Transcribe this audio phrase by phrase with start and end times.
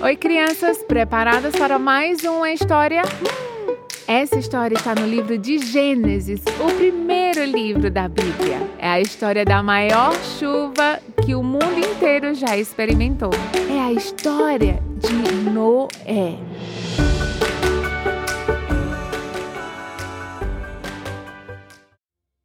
[0.00, 3.02] Oi, crianças, preparadas para mais uma história?
[4.06, 8.60] Essa história está no livro de Gênesis, o primeiro livro da Bíblia.
[8.78, 13.30] É a história da maior chuva que o mundo inteiro já experimentou.
[13.68, 16.38] É a história de Noé.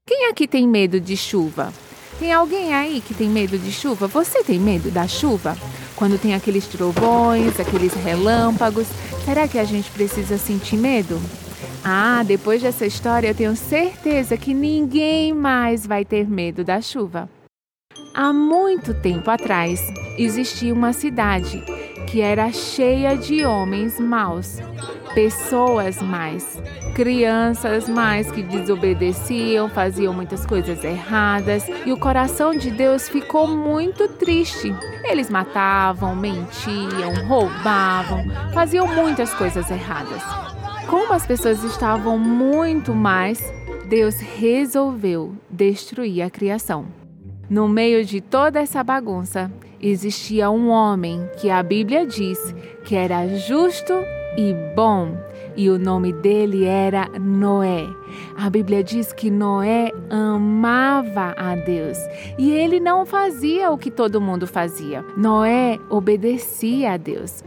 [0.07, 1.71] Quem aqui tem medo de chuva?
[2.19, 4.07] Tem alguém aí que tem medo de chuva?
[4.07, 5.55] Você tem medo da chuva?
[5.95, 8.87] Quando tem aqueles trovões, aqueles relâmpagos,
[9.23, 11.19] será que a gente precisa sentir medo?
[11.83, 17.29] Ah, depois dessa história eu tenho certeza que ninguém mais vai ter medo da chuva.
[18.13, 19.81] Há muito tempo atrás
[20.17, 21.63] existia uma cidade
[22.07, 24.59] que era cheia de homens maus,
[25.13, 26.61] pessoas mais,
[26.95, 34.07] crianças mais que desobedeciam, faziam muitas coisas erradas e o coração de Deus ficou muito
[34.07, 34.73] triste.
[35.03, 40.21] Eles matavam, mentiam, roubavam, faziam muitas coisas erradas.
[40.87, 43.53] Como as pessoas estavam muito mais,
[43.87, 46.85] Deus resolveu destruir a criação.
[47.49, 52.39] No meio de toda essa bagunça, existia um homem que a Bíblia diz
[52.83, 53.93] que era justo
[54.37, 55.17] e bom,
[55.55, 57.87] e o nome dele era Noé.
[58.37, 61.97] A Bíblia diz que Noé amava a Deus
[62.37, 65.05] e ele não fazia o que todo mundo fazia.
[65.15, 67.43] Noé obedecia a Deus.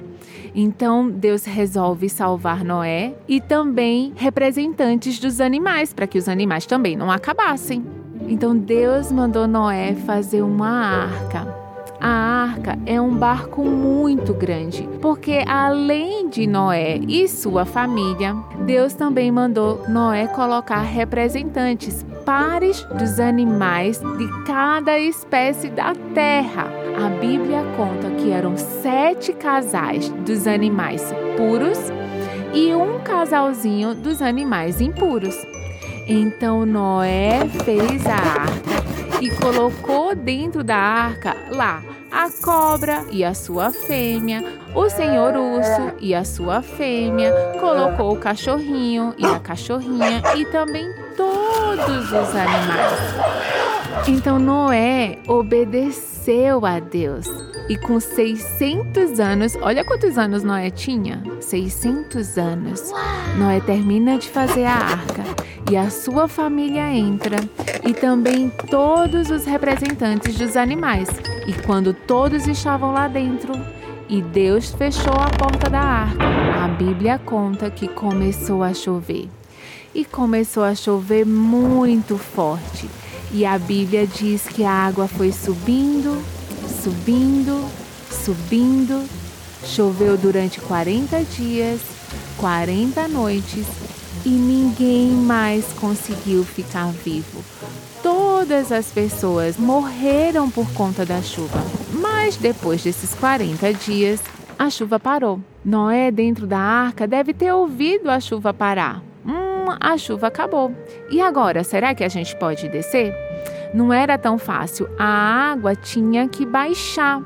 [0.55, 6.97] Então Deus resolve salvar Noé e também representantes dos animais, para que os animais também
[6.97, 7.85] não acabassem.
[8.29, 11.66] Então Deus mandou Noé fazer uma arca.
[12.01, 18.35] A arca é um barco muito grande, porque além de Noé e sua família,
[18.67, 26.71] Deus também mandou Noé colocar representantes pares dos animais de cada espécie da terra.
[27.03, 31.79] A Bíblia conta que eram sete casais dos animais puros
[32.53, 35.37] e um casalzinho dos animais impuros.
[36.07, 43.35] Então Noé fez a arca e colocou dentro da arca lá a cobra e a
[43.35, 44.43] sua fêmea,
[44.75, 50.89] o senhor urso e a sua fêmea, colocou o cachorrinho e a cachorrinha e também
[51.17, 54.09] todos os animais.
[54.09, 57.27] Então Noé obedeceu a Deus.
[57.69, 61.23] E com 600 anos, olha quantos anos Noé tinha?
[61.41, 62.93] 600 anos.
[63.37, 65.25] Noé termina de fazer a arca
[65.69, 67.37] e a sua família entra,
[67.85, 71.09] e também todos os representantes dos animais.
[71.47, 73.53] E quando todos estavam lá dentro,
[74.09, 76.25] e Deus fechou a porta da arca,
[76.65, 79.29] a Bíblia conta que começou a chover.
[79.93, 82.89] E começou a chover muito forte.
[83.33, 86.17] E a Bíblia diz que a água foi subindo,
[86.87, 87.69] subindo,
[88.09, 89.05] subindo.
[89.65, 91.81] Choveu durante 40 dias,
[92.37, 93.67] 40 noites
[94.25, 97.43] e ninguém mais conseguiu ficar vivo.
[98.05, 101.59] Todas as pessoas morreram por conta da chuva.
[101.93, 104.21] Mas depois desses 40 dias,
[104.57, 105.41] a chuva parou.
[105.65, 109.03] Noé, dentro da arca, deve ter ouvido a chuva parar.
[109.27, 110.73] Hum, a chuva acabou.
[111.11, 113.13] E agora, será que a gente pode descer?
[113.75, 114.89] Não era tão fácil.
[114.99, 117.23] A água tinha que baixar.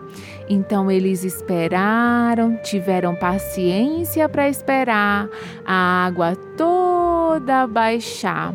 [0.48, 5.28] Então eles esperaram, tiveram paciência para esperar
[5.64, 8.52] a água toda baixar.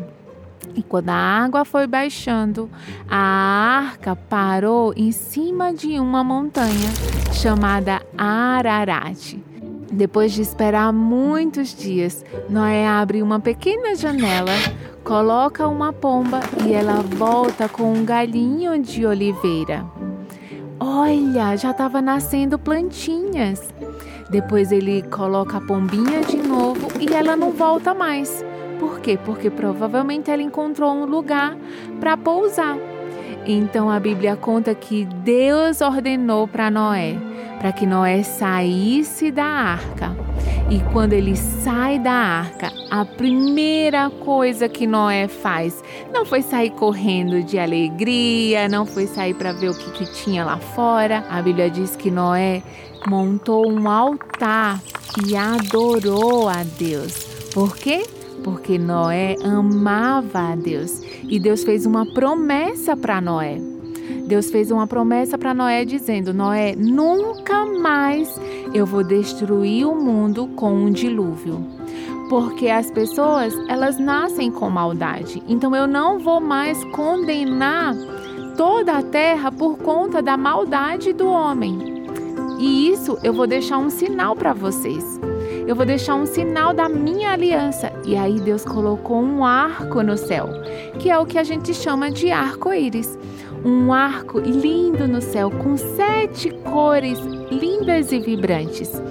[0.74, 2.68] E quando a água foi baixando,
[3.08, 6.90] a arca parou em cima de uma montanha
[7.32, 9.38] chamada Ararat.
[9.90, 14.52] Depois de esperar muitos dias, Noé abre uma pequena janela,
[15.04, 19.86] coloca uma pomba e ela volta com um galinho de oliveira.
[20.78, 23.72] Olha, já estava nascendo plantinhas.
[24.28, 28.44] Depois ele coloca a pombinha de novo e ela não volta mais.
[28.78, 29.18] Por quê?
[29.24, 31.56] Porque provavelmente ela encontrou um lugar
[32.00, 32.76] para pousar.
[33.46, 37.16] Então a Bíblia conta que Deus ordenou para Noé,
[37.60, 40.16] para que Noé saísse da arca.
[40.68, 45.80] E quando ele sai da arca, a primeira coisa que Noé faz
[46.12, 50.44] não foi sair correndo de alegria, não foi sair para ver o que, que tinha
[50.44, 51.24] lá fora.
[51.30, 52.64] A Bíblia diz que Noé
[53.06, 54.82] montou um altar
[55.24, 57.14] e adorou a Deus.
[57.54, 58.02] Por quê?
[58.42, 63.60] Porque Noé amava a Deus e Deus fez uma promessa para Noé.
[64.26, 68.28] Deus fez uma promessa para Noé dizendo: Noé, nunca mais
[68.74, 71.64] eu vou destruir o mundo com um dilúvio.
[72.28, 75.40] Porque as pessoas, elas nascem com maldade.
[75.46, 77.94] Então eu não vou mais condenar
[78.56, 82.04] toda a terra por conta da maldade do homem.
[82.58, 85.20] E isso eu vou deixar um sinal para vocês.
[85.66, 87.92] Eu vou deixar um sinal da minha aliança.
[88.04, 90.48] E aí Deus colocou um arco no céu,
[91.00, 93.18] que é o que a gente chama de arco-íris.
[93.64, 97.18] Um arco lindo no céu com sete cores
[97.50, 99.02] lindas e vibrantes.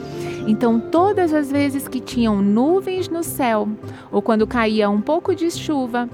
[0.48, 3.68] Então, todas as vezes que tinham nuvens no céu,
[4.10, 6.08] ou quando caía um pouco de chuva,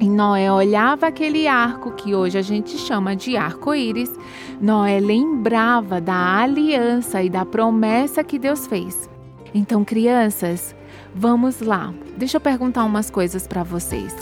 [0.00, 4.14] e Noé olhava aquele arco que hoje a gente chama de arco-íris.
[4.60, 9.15] Noé lembrava da aliança e da promessa que Deus fez.
[9.56, 10.76] Então, crianças,
[11.14, 11.94] vamos lá.
[12.14, 14.14] Deixa eu perguntar umas coisas para vocês.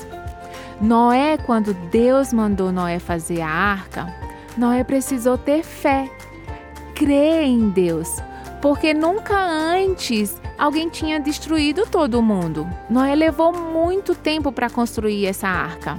[0.80, 4.14] Noé, quando Deus mandou Noé fazer a arca,
[4.56, 6.08] Noé precisou ter fé,
[6.94, 8.08] crer em Deus,
[8.62, 12.64] porque nunca antes alguém tinha destruído todo o mundo.
[12.88, 15.98] Noé levou muito tempo para construir essa arca.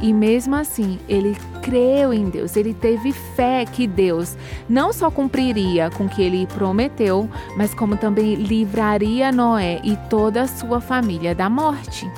[0.00, 1.36] E mesmo assim, ele
[1.66, 4.36] creu em Deus, ele teve fé que Deus
[4.68, 10.42] não só cumpriria com o que ele prometeu, mas como também livraria Noé e toda
[10.42, 12.08] a sua família da morte.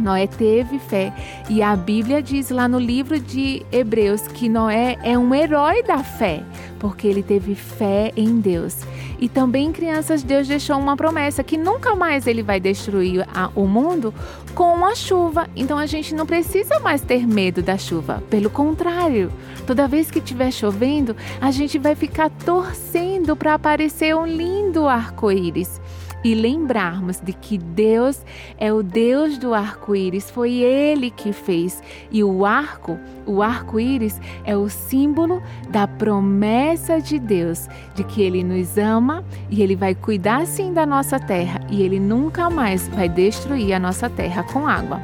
[0.00, 1.12] Noé teve fé
[1.48, 5.98] e a Bíblia diz lá no livro de Hebreus que Noé é um herói da
[5.98, 6.42] fé,
[6.78, 8.78] porque ele teve fé em Deus.
[9.20, 13.66] E também, crianças, Deus deixou uma promessa que nunca mais ele vai destruir a, o
[13.66, 14.14] mundo
[14.54, 15.46] com a chuva.
[15.54, 18.22] Então a gente não precisa mais ter medo da chuva.
[18.30, 19.30] Pelo contrário,
[19.66, 25.78] toda vez que estiver chovendo, a gente vai ficar torcendo para aparecer um lindo arco-íris
[26.22, 28.24] e lembrarmos de que Deus
[28.58, 31.82] é o Deus do arco-íris, foi Ele que fez.
[32.10, 38.42] E o arco, o arco-íris, é o símbolo da promessa de Deus, de que Ele
[38.42, 43.08] nos ama e Ele vai cuidar sim da nossa terra e Ele nunca mais vai
[43.08, 45.00] destruir a nossa terra com água.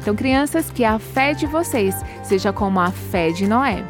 [0.00, 1.94] Então, crianças, que a fé de vocês
[2.24, 3.84] seja como a fé de Noé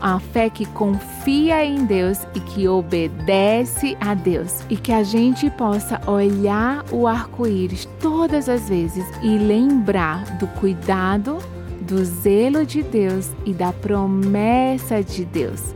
[0.00, 4.60] a fé que confia em Deus e que obedece a Deus.
[4.68, 11.38] E que a gente possa olhar o arco-íris todas as vezes e lembrar do cuidado,
[11.80, 15.74] do zelo de Deus e da promessa de Deus.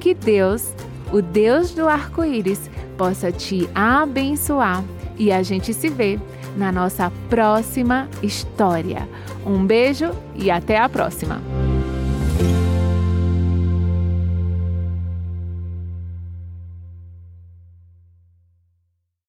[0.00, 0.72] Que Deus,
[1.12, 4.82] o Deus do arco-íris, possa te abençoar
[5.18, 6.18] e a gente se vê
[6.56, 9.08] na nossa próxima história.
[9.44, 11.65] Um beijo e até a próxima!